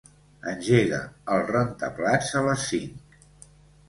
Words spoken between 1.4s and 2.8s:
rentaplats a les